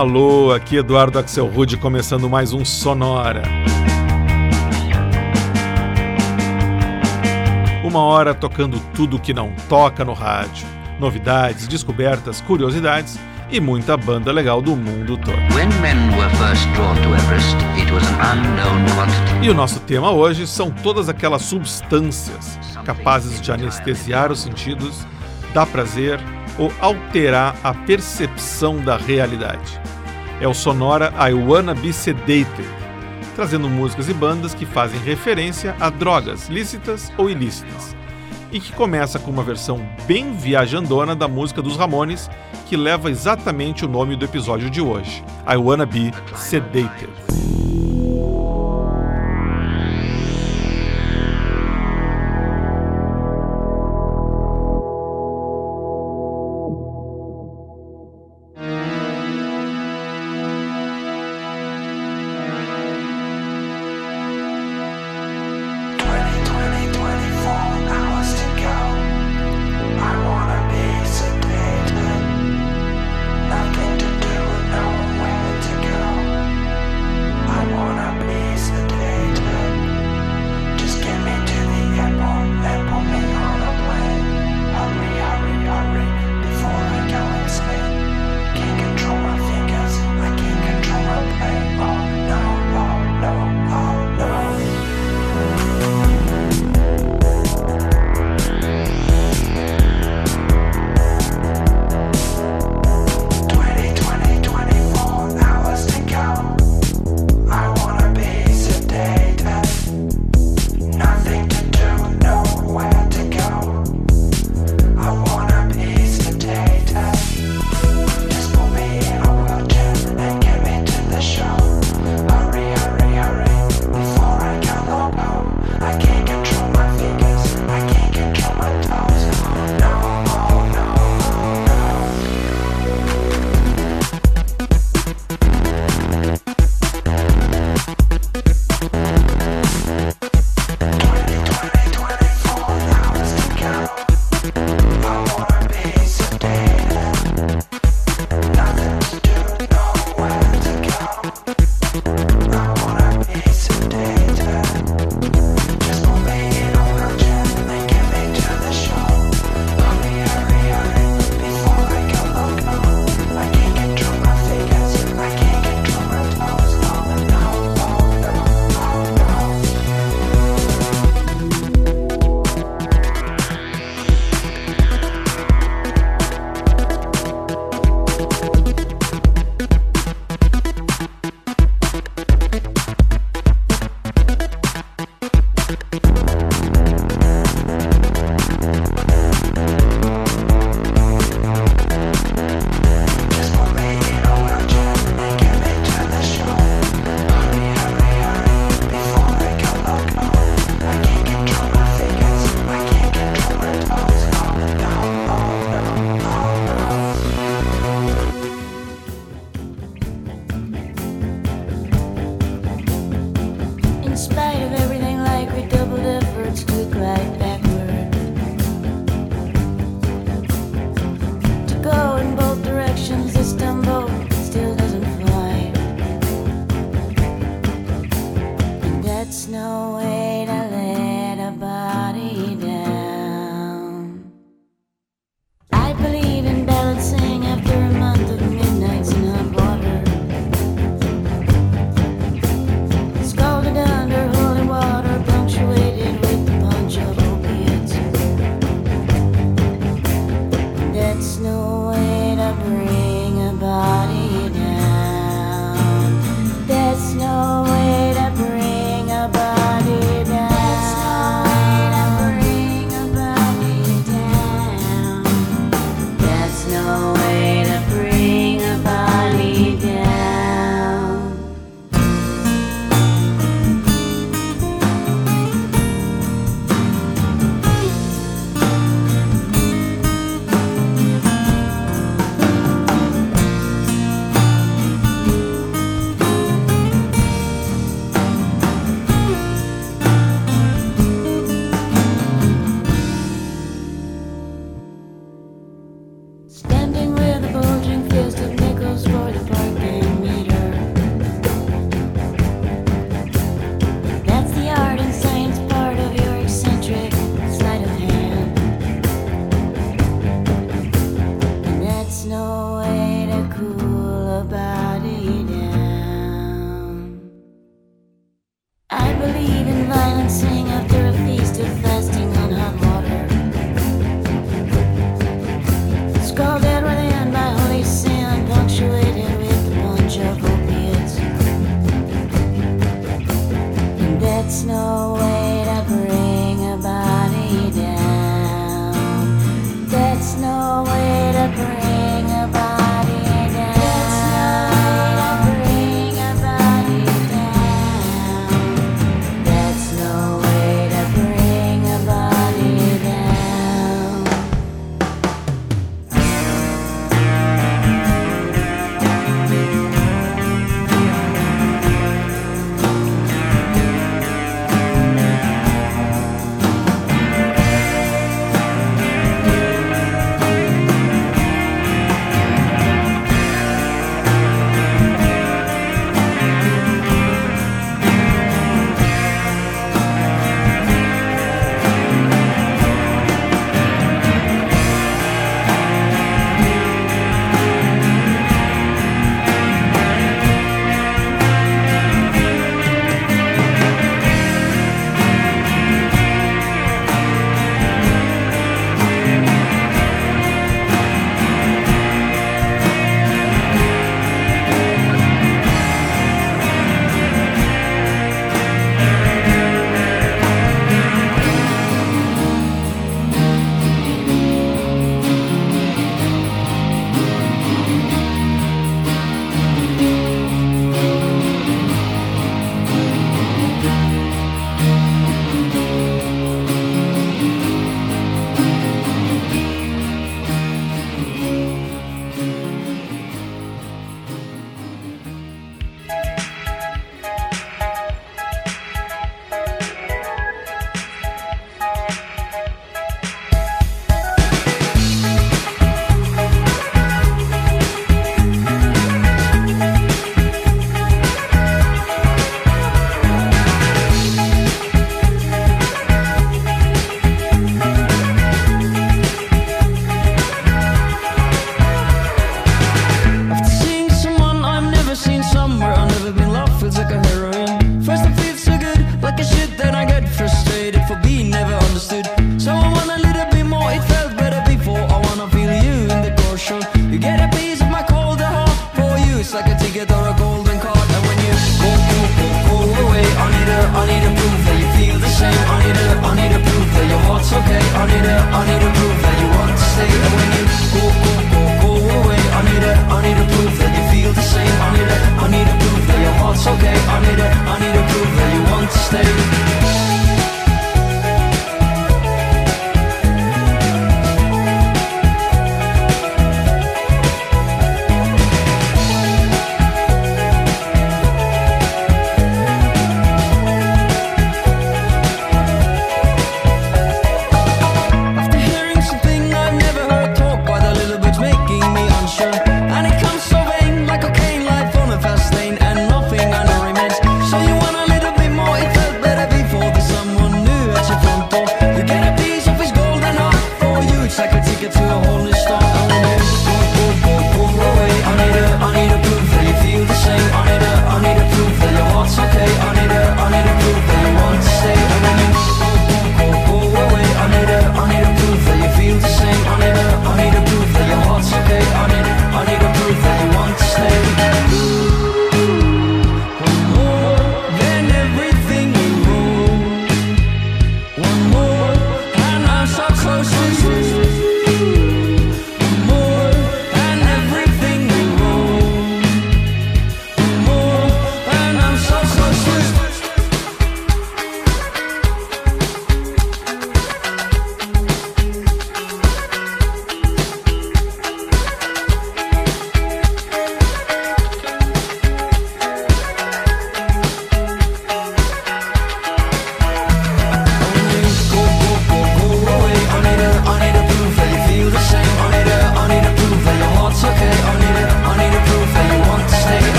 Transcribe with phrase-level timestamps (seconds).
[0.00, 3.42] Alô, aqui Eduardo Axel Rude começando mais um Sonora.
[7.84, 10.66] Uma hora tocando tudo que não toca no rádio.
[10.98, 13.18] Novidades, descobertas, curiosidades
[13.50, 15.36] e muita banda legal do mundo todo.
[17.14, 17.56] Everest,
[19.42, 25.06] e o nosso tema hoje são todas aquelas substâncias capazes de anestesiar os sentidos,
[25.52, 26.18] dar prazer
[26.58, 29.89] ou alterar a percepção da realidade.
[30.40, 32.66] É o sonora I Wanna Be Sedated,
[33.36, 37.94] trazendo músicas e bandas que fazem referência a drogas lícitas ou ilícitas,
[38.50, 42.30] e que começa com uma versão bem viajandona da música dos Ramones,
[42.66, 47.69] que leva exatamente o nome do episódio de hoje, I Wanna Be Sedated.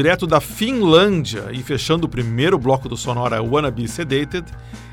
[0.00, 4.46] Direto da Finlândia e fechando o primeiro bloco do Sonora Wanna Be Sedated,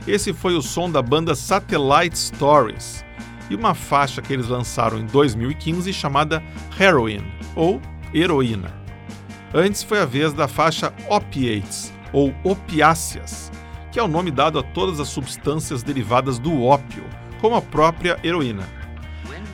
[0.05, 3.05] esse foi o som da banda Satellite Stories
[3.49, 6.43] e uma faixa que eles lançaram em 2015 chamada
[6.77, 7.23] Heroin,
[7.55, 7.81] ou
[8.13, 8.69] Heroína.
[9.53, 13.49] Antes foi a vez da faixa Opiates, ou Opiáceas,
[13.93, 17.05] que é o nome dado a todas as substâncias derivadas do ópio,
[17.39, 18.67] como a própria heroína.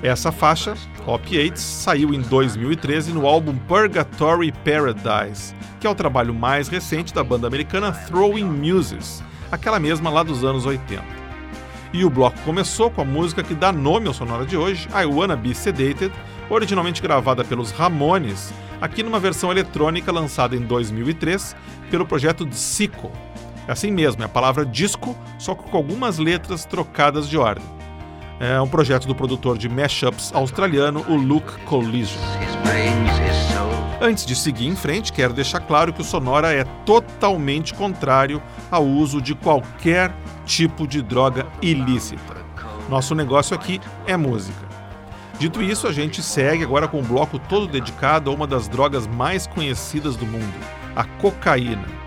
[0.01, 0.73] Essa faixa,
[1.05, 7.23] Opiates, saiu em 2013 no álbum Purgatory Paradise, que é o trabalho mais recente da
[7.23, 11.03] banda americana Throwing Muses, aquela mesma lá dos anos 80.
[11.91, 15.05] E o bloco começou com a música que dá nome ao sonora de hoje, I
[15.05, 16.11] Wanna Be Sedated,
[16.49, 21.55] originalmente gravada pelos Ramones, aqui numa versão eletrônica lançada em 2003
[21.91, 23.11] pelo projeto Zico.
[23.67, 27.82] É assim mesmo, é a palavra disco, só com algumas letras trocadas de ordem.
[28.43, 32.21] É um projeto do produtor de mashups australiano, o Luke Collision.
[34.01, 38.83] Antes de seguir em frente, quero deixar claro que o Sonora é totalmente contrário ao
[38.83, 40.13] uso de qualquer
[40.45, 42.35] tipo de droga ilícita.
[42.89, 44.67] Nosso negócio aqui é música.
[45.39, 49.07] Dito isso, a gente segue agora com um bloco todo dedicado a uma das drogas
[49.07, 50.53] mais conhecidas do mundo,
[50.97, 52.02] a cocaína.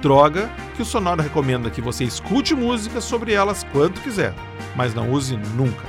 [0.00, 4.34] Droga que o Sonora recomenda que você escute música sobre elas quanto quiser,
[4.76, 5.84] mas não use nunca.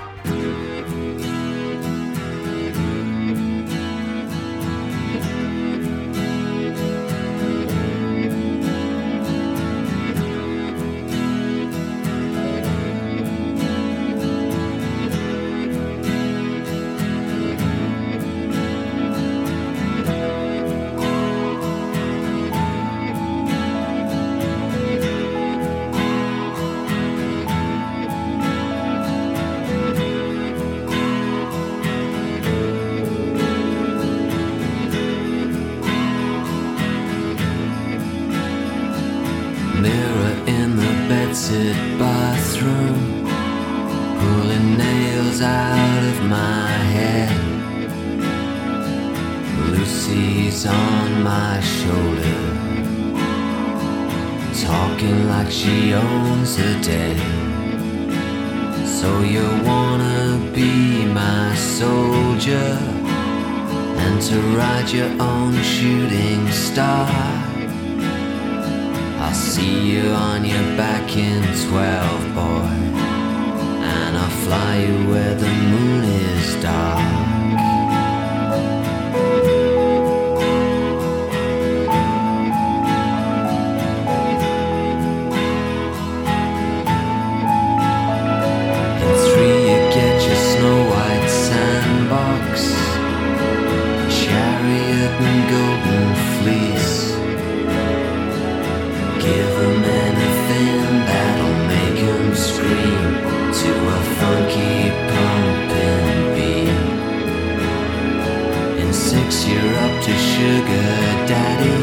[108.94, 110.92] six, you're up to sugar
[111.28, 111.80] daddy.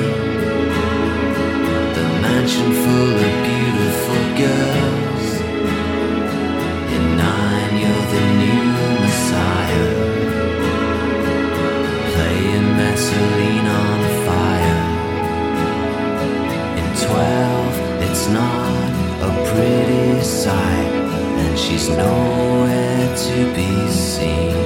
[1.96, 5.26] The mansion full of beautiful girls.
[6.94, 8.64] In nine, you're the new
[9.02, 9.90] messiah.
[12.14, 14.82] Playing messaline on fire.
[16.80, 17.75] In twelve,
[18.08, 18.92] it's not
[19.28, 20.92] a pretty sight.
[21.42, 24.63] And she's nowhere to be seen.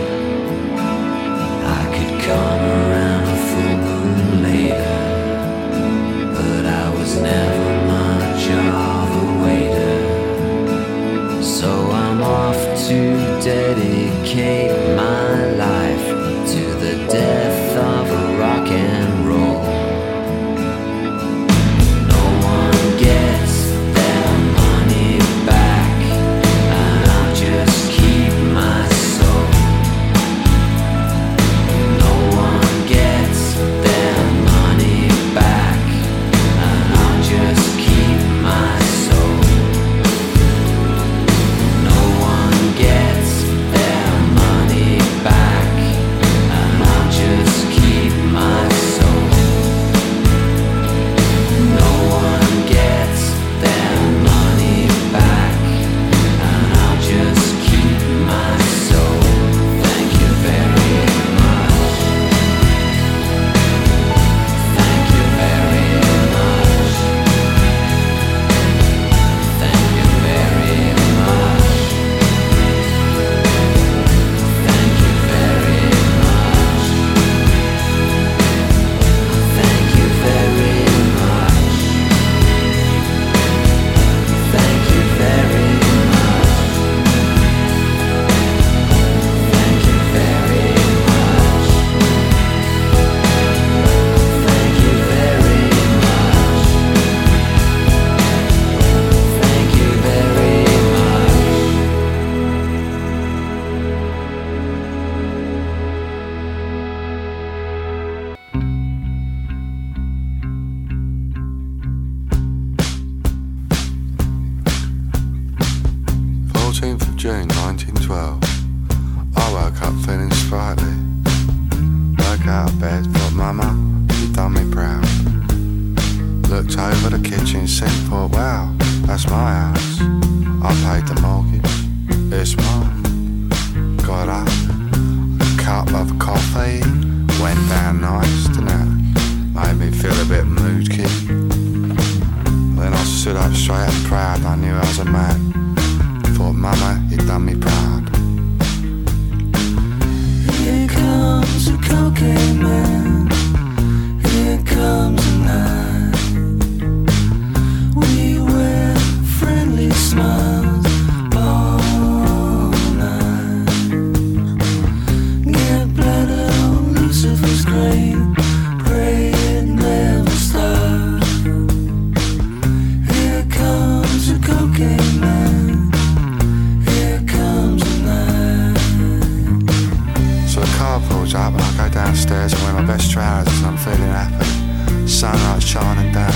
[182.08, 185.06] downstairs I'm wearing my best trousers I'm feeling happy.
[185.06, 186.32] Sunlight shining down.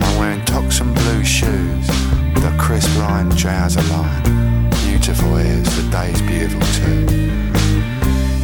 [0.00, 1.88] I'm wearing tux and blue shoes
[2.32, 4.70] with a crisp line trouser line.
[4.86, 7.04] Beautiful ears, the day's beautiful too.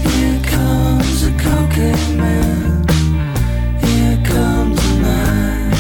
[0.09, 2.89] Here comes a cocaine man.
[3.79, 5.77] Here comes the night.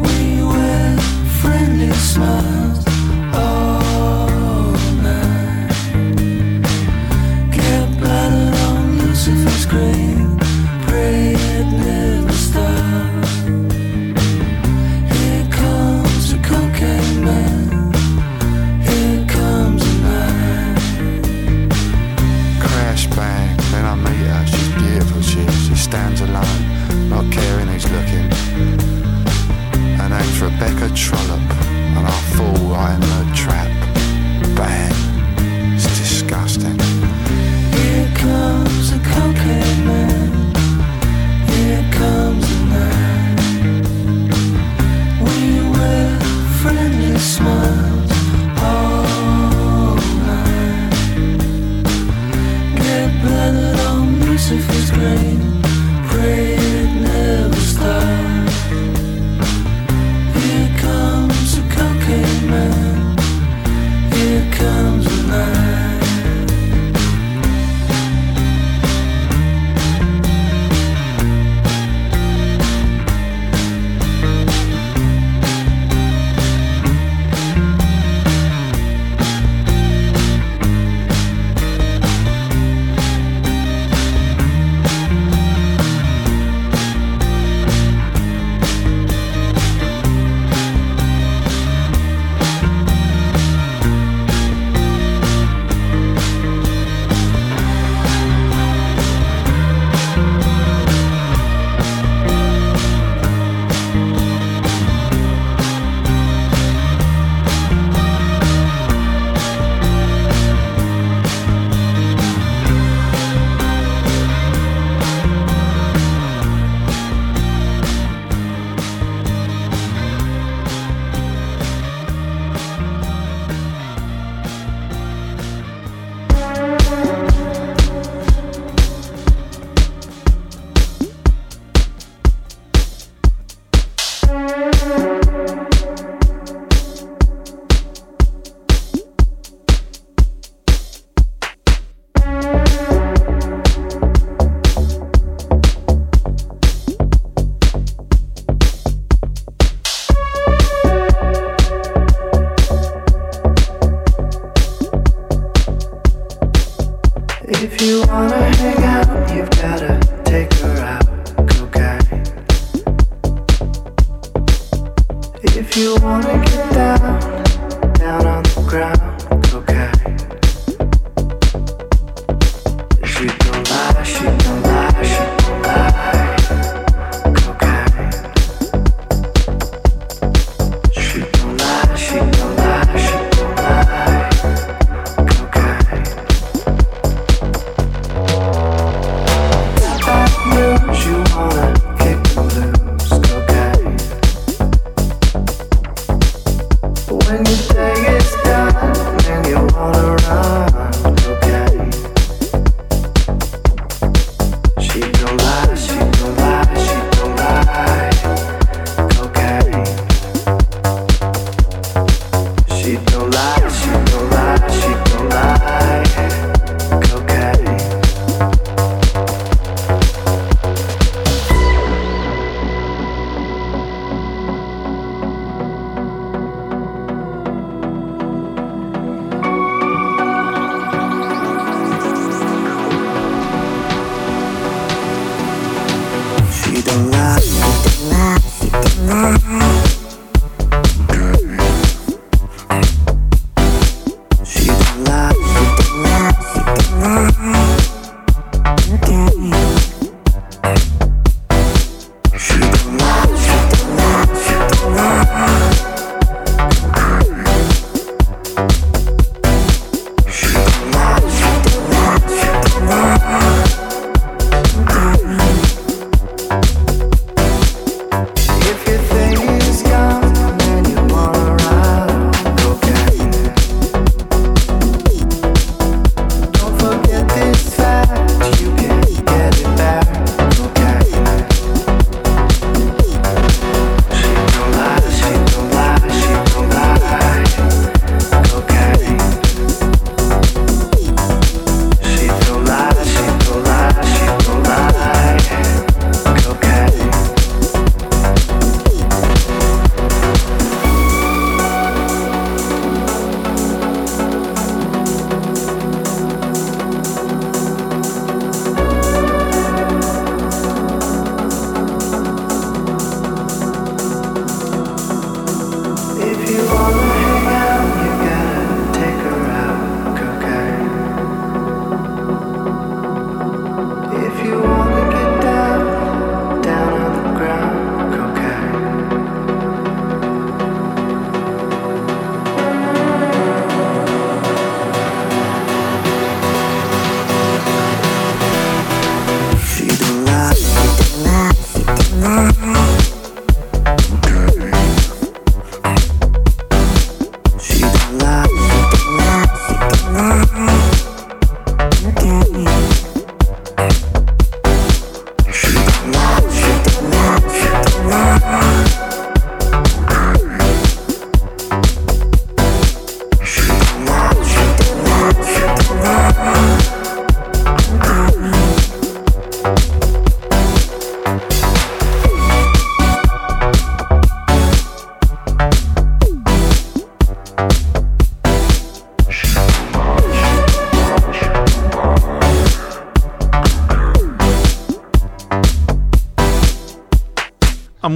[0.00, 0.98] We wear
[1.40, 2.55] friendly smiles.
[9.76, 10.15] time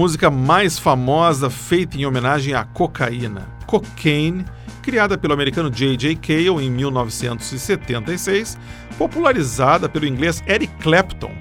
[0.01, 4.47] música mais famosa feita em homenagem à cocaína, Cocaine,
[4.81, 6.17] criada pelo americano J.J.
[6.17, 8.57] Cale em 1976,
[8.97, 11.33] popularizada pelo inglês Eric Clapton,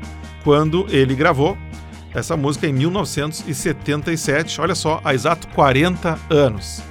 [0.43, 1.57] quando ele gravou
[2.13, 6.83] essa música em 1977, olha só, há exato 40 anos,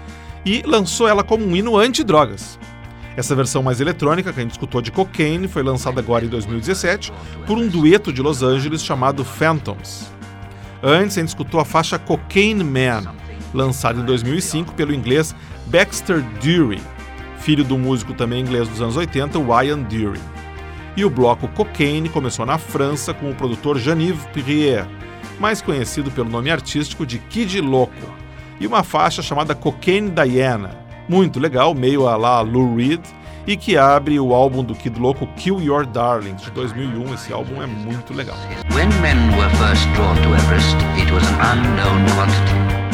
[0.47, 2.59] e lançou ela como um hino anti-drogas.
[3.15, 7.13] Essa versão mais eletrônica que a gente escutou de Cocaine foi lançada agora em 2017
[7.47, 10.17] por um dueto de Los Angeles chamado Phantoms.
[10.83, 13.13] Antes, a gente escutou a faixa Cocaine Man,
[13.53, 15.35] lançada em 2005 pelo inglês
[15.67, 16.81] Baxter Dury,
[17.39, 20.21] filho do músico também inglês dos anos 80, Ian Dury.
[20.97, 24.89] E o bloco Cocaine começou na França com o produtor Jean-Yves Pierre,
[25.41, 27.93] mais conhecido pelo nome artístico de Kid Loco,
[28.61, 30.77] e uma faixa chamada Cocaine Diana,
[31.09, 33.01] muito legal, meio a lá Lou Reed,
[33.49, 37.15] e que abre o álbum do Kid Loco Kill Your Darlings de 2001.
[37.15, 38.37] Esse álbum é muito legal.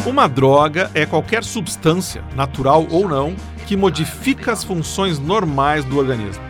[0.05, 3.35] Uma droga é qualquer substância, natural ou não,
[3.67, 6.43] que modifica as funções normais do organismo.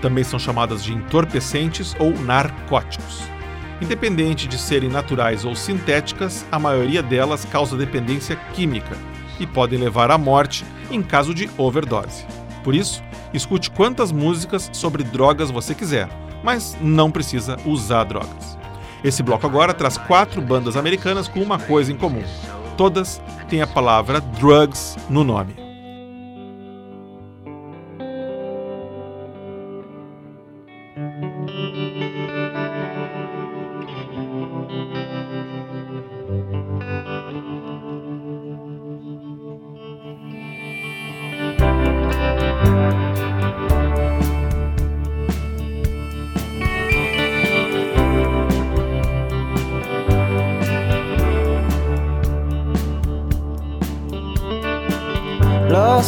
[0.00, 3.22] Também são chamadas de entorpecentes ou narcóticos.
[3.80, 8.96] Independente de serem naturais ou sintéticas, a maioria delas causa dependência química
[9.40, 12.24] e podem levar à morte em caso de overdose.
[12.62, 16.08] Por isso, Escute quantas músicas sobre drogas você quiser,
[16.42, 18.58] mas não precisa usar drogas.
[19.02, 22.22] Esse bloco agora traz quatro bandas americanas com uma coisa em comum:
[22.76, 25.61] todas têm a palavra drugs no nome.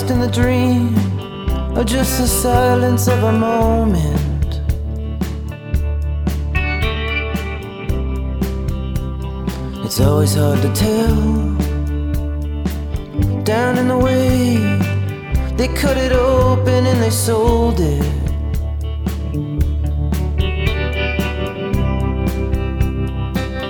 [0.04, 4.60] Lost in the dream or just the silence of a moment.
[9.84, 11.54] It's always hard to tell.
[13.44, 14.56] Down in the way,
[15.56, 18.04] they cut it open and they sold it.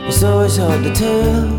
[0.07, 1.54] It's always hard to tell.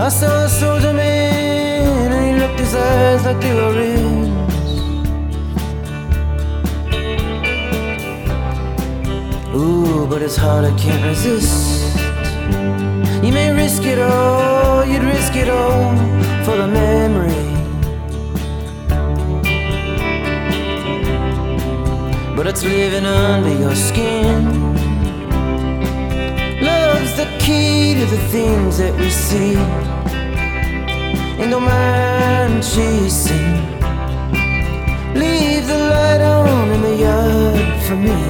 [0.00, 4.30] I saw a soldier man and he looked his eyes like they were rings.
[9.54, 11.98] Ooh, but it's hard, I can't resist.
[13.22, 15.94] You may risk it all, you'd risk it all
[16.46, 17.46] for the memory.
[22.34, 24.70] But it's living under your skin
[26.62, 29.79] love's the key to the things that we see.
[31.52, 33.56] And don't mind chasing.
[35.14, 38.29] Leave the light on in the yard for me.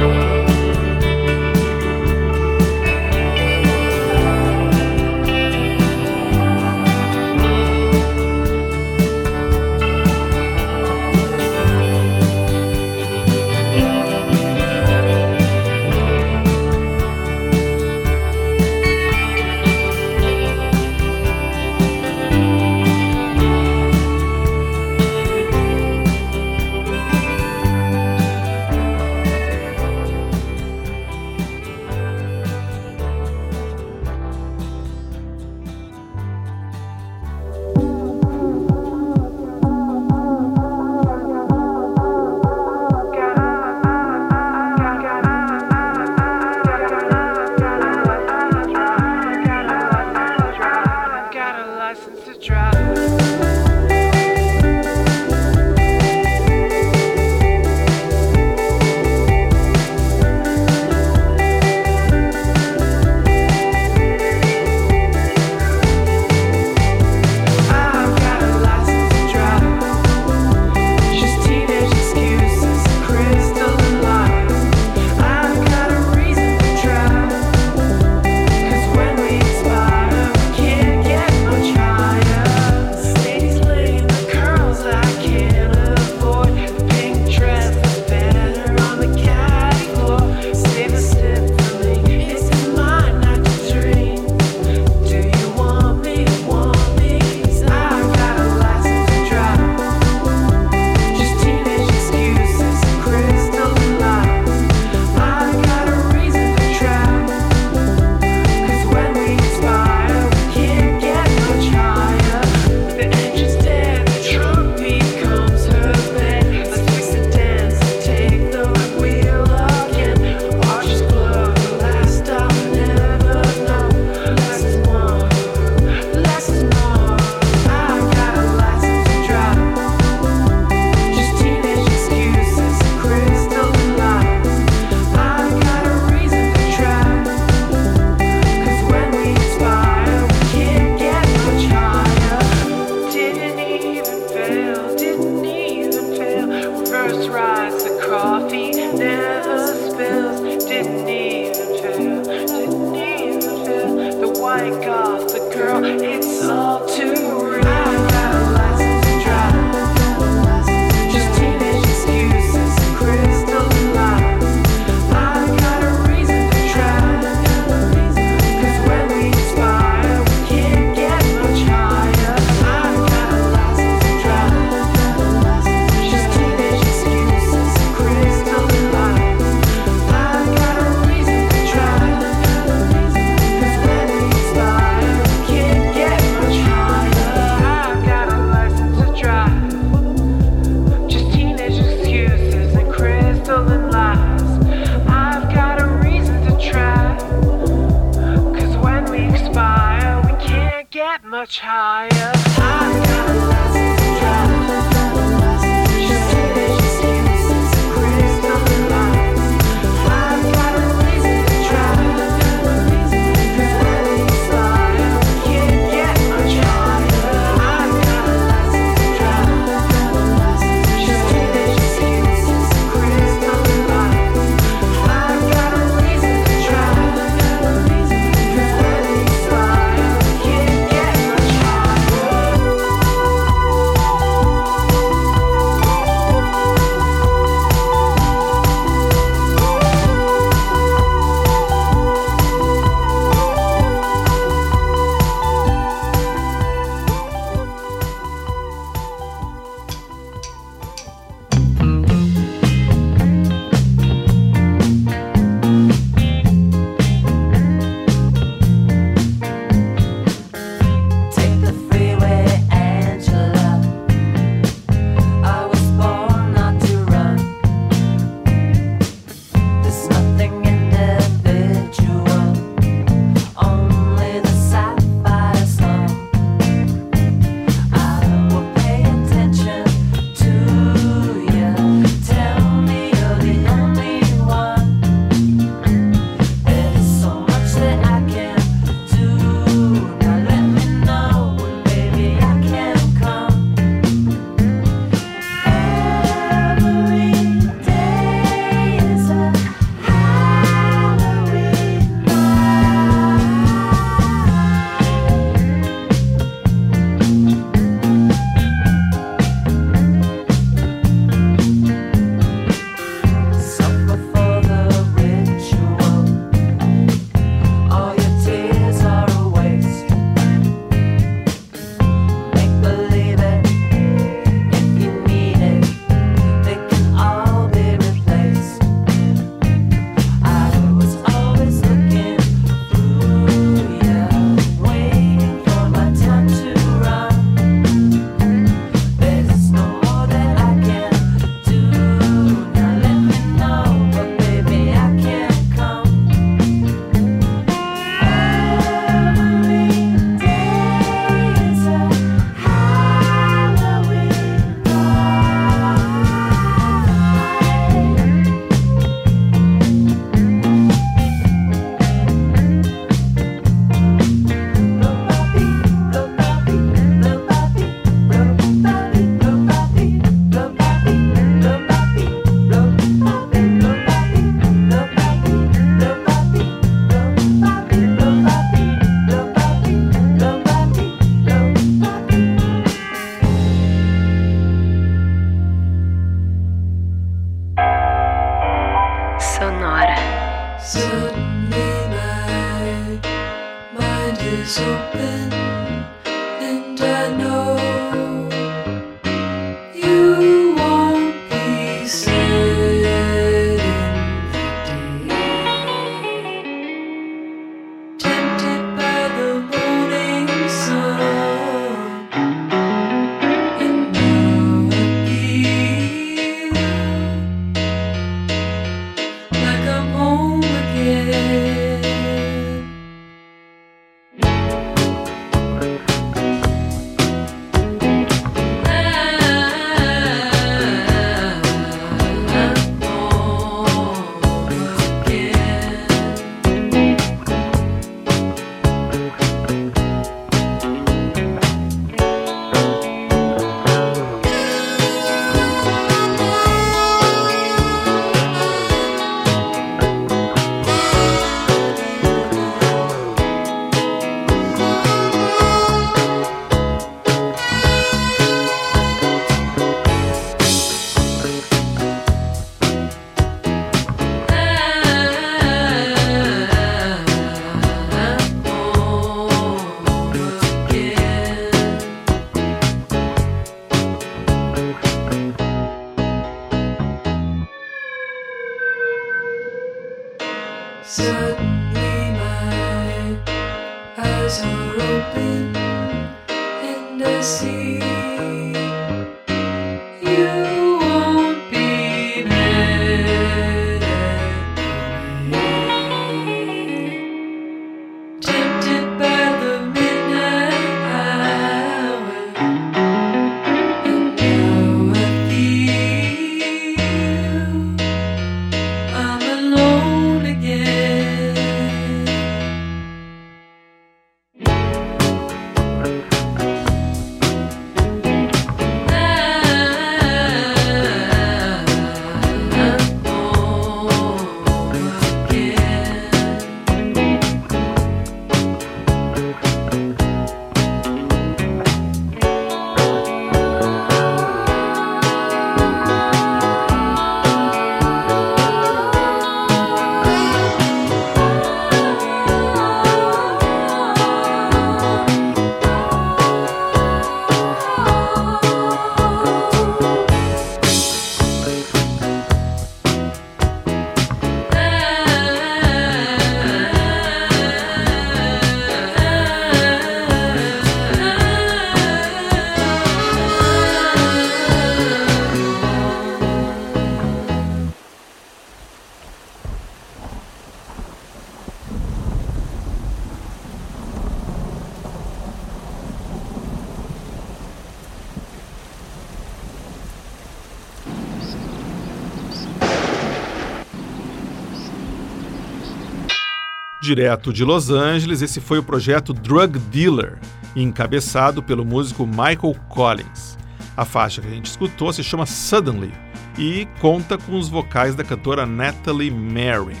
[587.14, 590.38] Direto de Los Angeles, esse foi o projeto Drug Dealer,
[590.74, 593.58] encabeçado pelo músico Michael Collins.
[593.94, 596.10] A faixa que a gente escutou se chama Suddenly
[596.56, 600.00] e conta com os vocais da cantora Natalie Merrick.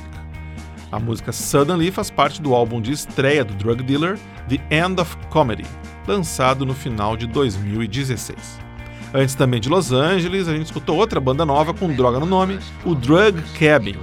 [0.90, 5.14] A música Suddenly faz parte do álbum de estreia do Drug Dealer, The End of
[5.28, 5.66] Comedy,
[6.08, 8.58] lançado no final de 2016.
[9.12, 12.58] Antes também de Los Angeles, a gente escutou outra banda nova com droga no nome,
[12.86, 13.98] o Drug Cabin,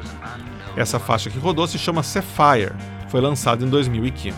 [0.79, 2.71] essa faixa que rodou se chama Sapphire,
[3.09, 4.37] foi lançada em 2015.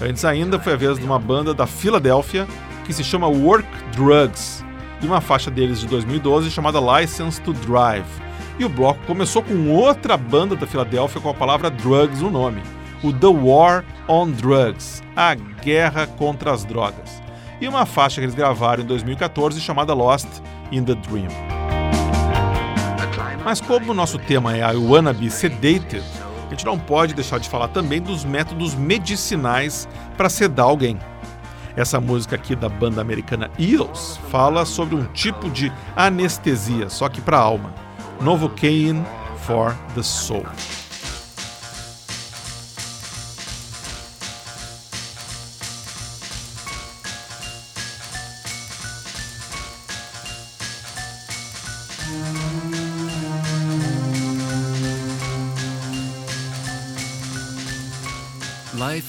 [0.00, 2.46] Antes ainda foi a vez de uma banda da Filadélfia
[2.84, 4.64] que se chama Work Drugs,
[5.02, 8.06] e uma faixa deles de 2012 chamada License to Drive.
[8.58, 12.62] E o bloco começou com outra banda da Filadélfia com a palavra drugs no nome,
[13.02, 17.22] o The War on Drugs, a guerra contra as drogas.
[17.60, 20.28] E uma faixa que eles gravaram em 2014 chamada Lost
[20.70, 21.28] in the Dream.
[23.44, 26.02] Mas como o nosso tema é I Wanna Be Sedated,
[26.52, 29.88] a gente não pode deixar de falar também dos métodos medicinais
[30.18, 30.98] para sedar alguém.
[31.74, 37.22] Essa música aqui da banda americana Eels fala sobre um tipo de anestesia, só que
[37.22, 37.72] para a alma.
[38.20, 39.02] Novocaine
[39.38, 40.44] for the Soul.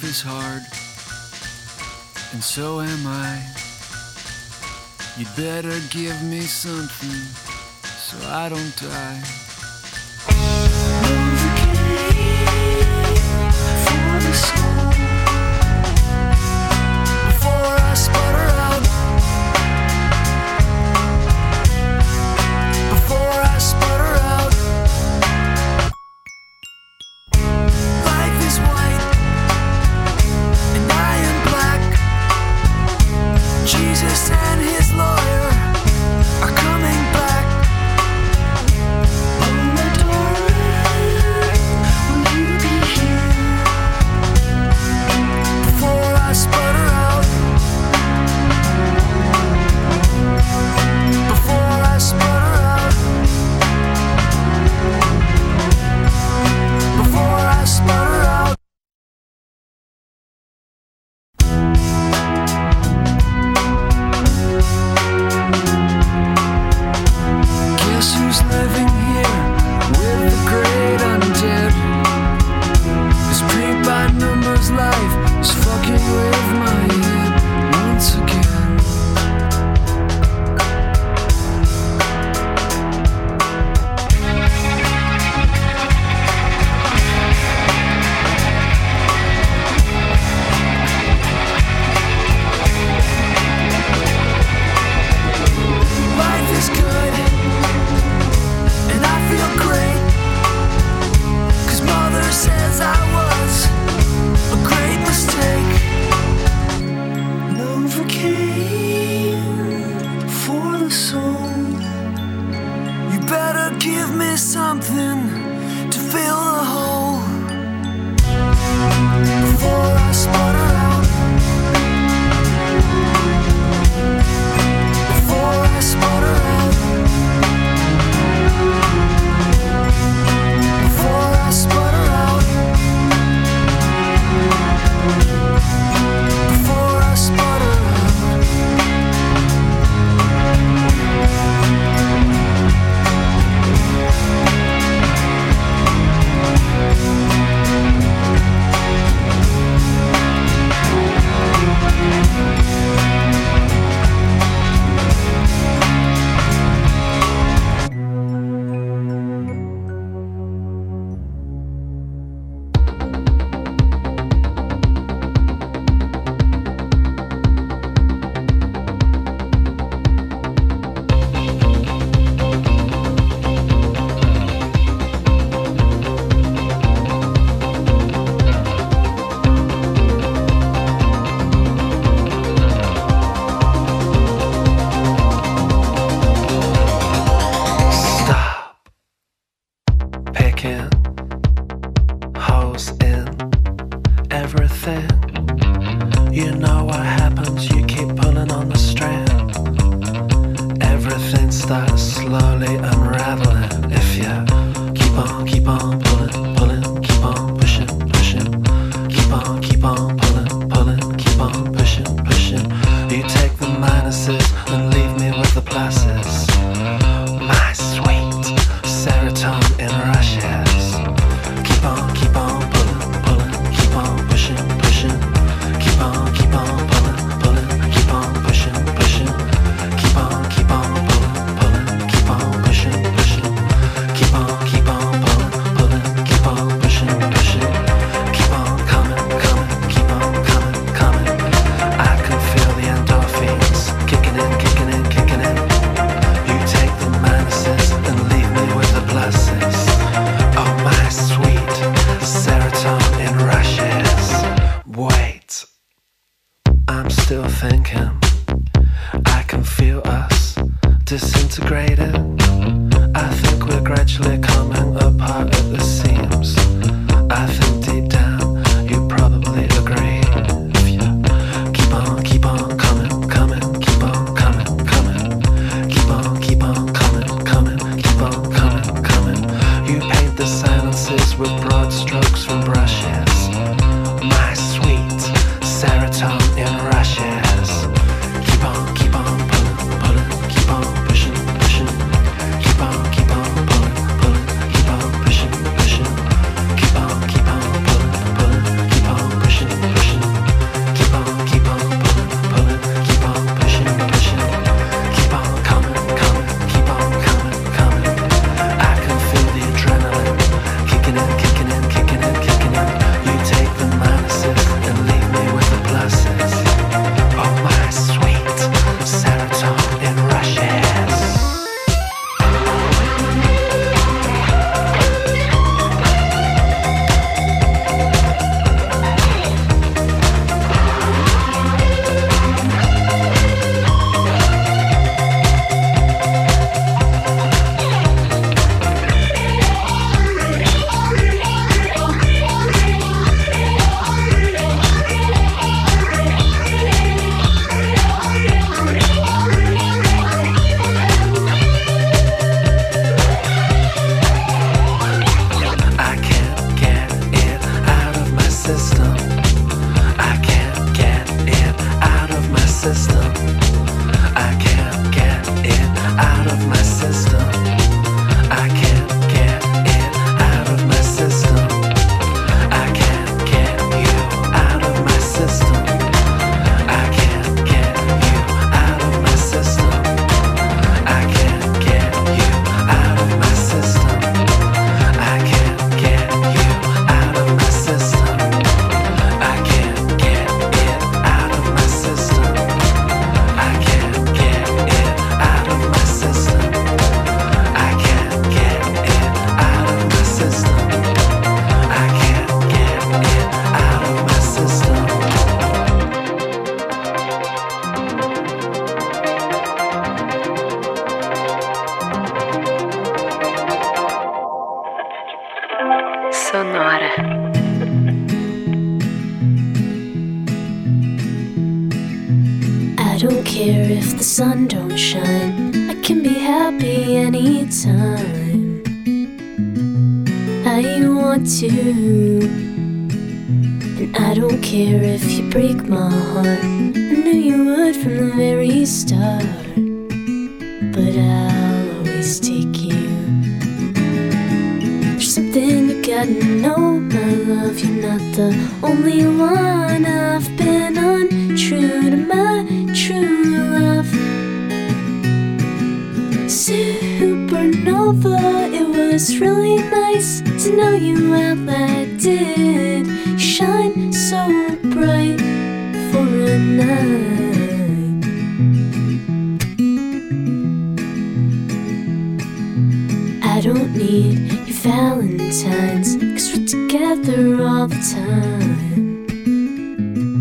[0.03, 0.61] Is hard,
[2.33, 3.41] and so am I.
[5.17, 7.21] You'd better give me something
[7.97, 9.42] so I don't die.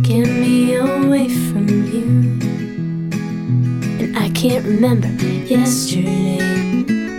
[0.03, 2.07] Get me away from you.
[4.01, 5.09] And I can't remember
[5.47, 6.39] yesterday.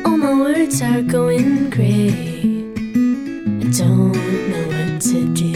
[0.06, 2.10] All my words are going gray.
[3.62, 4.14] I don't
[4.52, 5.54] know what to do.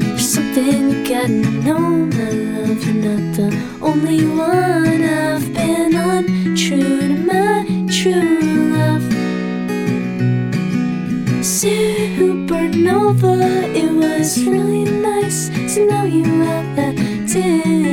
[0.00, 1.28] There's something you gotta
[1.64, 2.84] know, my love.
[2.84, 3.48] You're not the
[3.80, 4.93] only one.
[13.04, 13.36] over.
[13.82, 16.96] It was really nice to know you at that
[17.28, 17.83] there.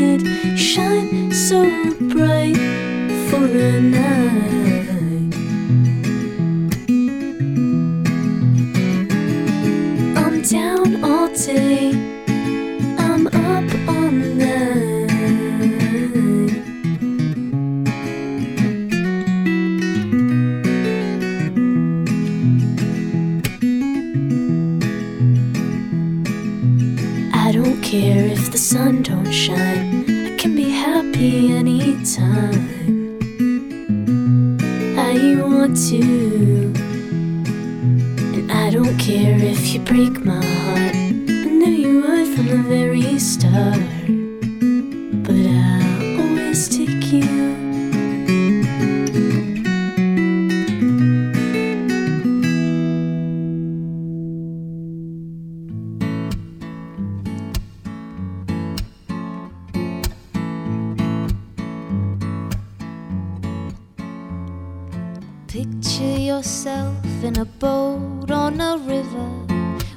[69.02, 69.32] River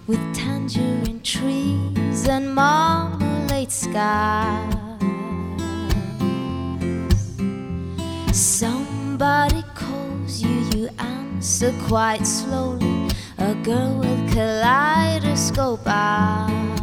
[0.07, 4.75] with tangerine trees and marmalade skies.
[8.33, 13.09] Somebody calls you, you answer quite slowly.
[13.39, 16.81] A girl with kaleidoscope eyes.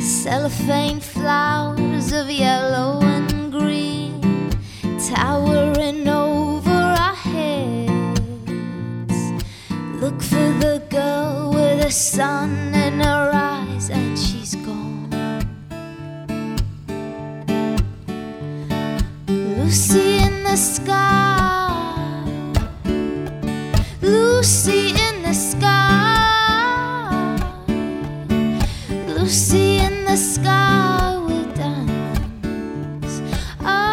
[0.00, 4.20] Cellophane flowers of yellow and green
[5.08, 6.35] towering over
[11.86, 15.08] the sun in her eyes, and she's gone.
[19.28, 22.24] Lucy in the sky,
[24.02, 26.56] Lucy in the sky,
[29.06, 30.72] Lucy in the sky.
[33.60, 33.86] Ah,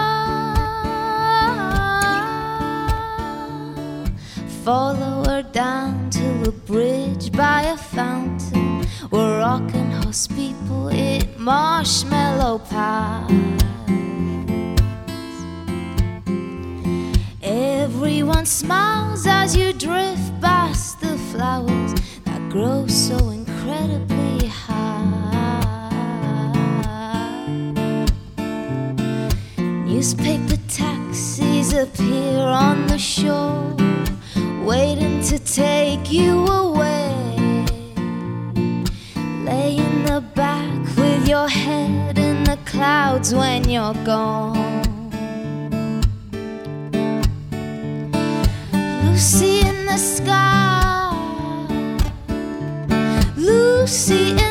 [4.64, 12.58] follow her down to a bridge by a fountain where rocking horse people eat marshmallow
[12.60, 13.32] pies.
[17.41, 21.94] Everyone smiles as you drift past the flowers
[22.26, 25.54] that grow so incredibly high.
[29.86, 33.76] Newspaper taxis appear on the shore,
[34.66, 36.72] waiting to take you away.
[39.46, 44.84] Lay in the back with your head in the clouds when you're gone.
[49.04, 51.12] Lucy in the sky,
[53.36, 54.43] Lucy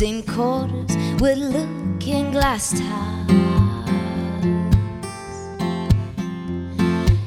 [0.00, 3.26] plasticine quarters with looking glass towers.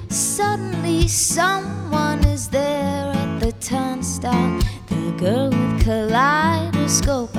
[0.10, 4.60] Suddenly, someone is there at the turnstile.
[4.88, 7.36] The girl with kaleidoscope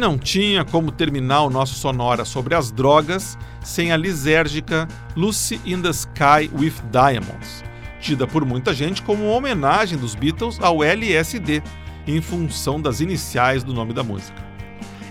[0.00, 5.82] não tinha como terminar o nosso sonora sobre as drogas sem a lisérgica Lucy in
[5.82, 7.62] the Sky with Diamonds,
[8.00, 11.62] tida por muita gente como uma homenagem dos Beatles ao LSD,
[12.06, 14.42] em função das iniciais do nome da música.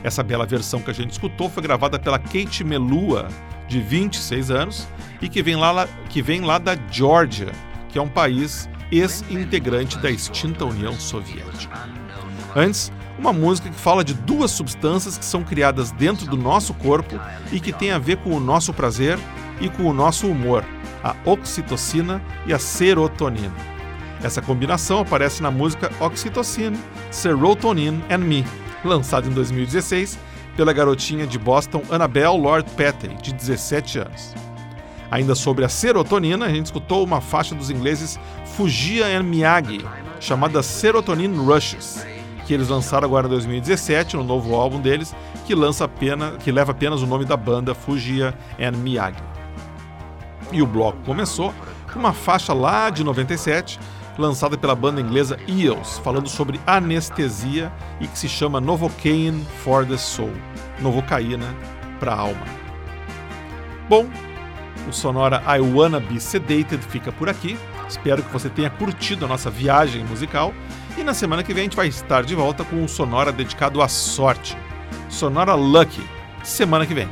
[0.04, 3.28] Essa bela versão que a gente escutou foi gravada pela Kate Melua,
[3.68, 4.88] de 26 anos,
[5.22, 7.52] e que vem lá, que vem lá da Geórgia,
[7.90, 11.88] que é um país ex-integrante da extinta União Soviética.
[12.56, 17.20] Antes, uma música que fala de duas substâncias que são criadas dentro do nosso corpo
[17.52, 19.20] e que tem a ver com o nosso prazer
[19.60, 20.64] e com o nosso humor,
[21.04, 23.54] a oxitocina e a serotonina.
[24.24, 26.74] Essa combinação aparece na música Oxytocin,
[27.12, 28.46] Serotonin and Me,
[28.84, 30.18] lançada em 2016
[30.56, 34.34] pela garotinha de Boston Annabelle Lord Petty, de 17 anos.
[35.12, 38.20] Ainda sobre a serotonina, a gente escutou uma faixa dos ingleses
[38.56, 39.86] Fugia and Miyagi,
[40.20, 42.06] chamada Serotonin Rushes,
[42.50, 46.72] que eles lançaram agora em 2017, no novo álbum deles, que, lança apenas, que leva
[46.72, 49.22] apenas o nome da banda, Fugia and Miyagi.
[50.52, 51.54] E o bloco começou
[51.93, 53.80] com uma faixa lá de 97,
[54.18, 57.72] lançada pela banda inglesa Eels, falando sobre anestesia
[58.02, 60.34] e que se chama Novocaine for the Soul,
[60.82, 61.56] Novocaína
[62.00, 62.47] para a alma.
[63.88, 64.08] Bom,
[64.88, 67.60] o sonora I Wanna Be Sedated fica por aqui.
[67.88, 70.52] Espero que você tenha curtido a nossa viagem musical
[70.98, 73.82] e na semana que vem a gente vai estar de volta com um sonora dedicado
[73.82, 74.58] à sorte.
[75.10, 76.04] Sonora Lucky,
[76.44, 77.10] semana que vem.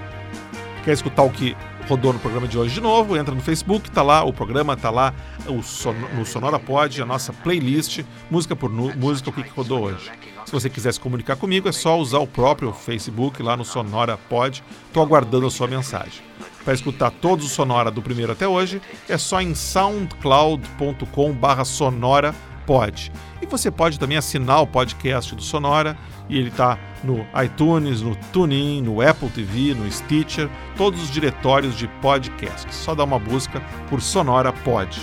[0.84, 1.56] Quer escutar o que
[1.88, 4.90] rodou no programa de hoje de novo, entra no Facebook, tá lá, o programa tá
[4.90, 5.14] lá,
[5.48, 9.86] o son no Sonora Pod, a nossa playlist, música por música, o que, que rodou
[9.86, 10.12] hoje.
[10.46, 14.18] Se você quiser se comunicar comigo, é só usar o próprio Facebook lá no Sonora
[14.18, 14.64] Pod.
[14.94, 16.22] Tô aguardando a sua mensagem.
[16.64, 22.36] Para escutar todos os Sonora do primeiro até hoje, é só em soundcloud.com/sonora
[22.68, 23.12] Pod.
[23.42, 25.98] E você pode também assinar o podcast do Sonora,
[26.30, 31.76] e ele está no iTunes, no TuneIn, no Apple TV, no Stitcher, todos os diretórios
[31.76, 32.76] de podcasts.
[32.76, 35.00] Só dá uma busca por Sonora Pod.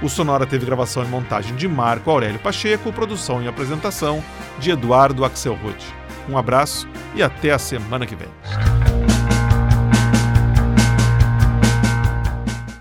[0.00, 4.22] O Sonora teve gravação e montagem de Marco Aurélio Pacheco, produção e apresentação
[4.58, 5.76] de Eduardo Axelrod.
[6.28, 8.91] Um abraço e até a semana que vem.